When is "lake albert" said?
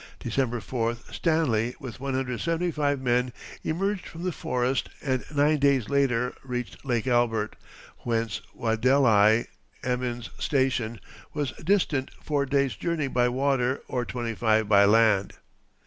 6.83-7.55